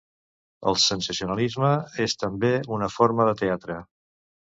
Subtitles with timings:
[0.71, 1.71] El sensacionalisme
[2.07, 3.83] és també una forma de teatre.